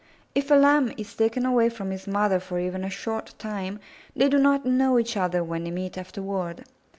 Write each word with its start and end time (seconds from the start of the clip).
If 0.33 0.49
a 0.49 0.55
Lamb 0.55 0.91
is 0.97 1.13
taken 1.13 1.45
away 1.45 1.69
from 1.69 1.91
his 1.91 2.07
mother 2.07 2.39
for 2.39 2.57
even 2.57 2.83
a 2.83 2.89
short 2.89 3.35
time, 3.37 3.79
they 4.15 4.29
do 4.29 4.39
not 4.39 4.65
know 4.65 4.97
each 4.97 5.15
other 5.15 5.43
when 5.43 5.63
they 5.63 5.69
meet 5.69 5.95
afterward. 5.95 6.65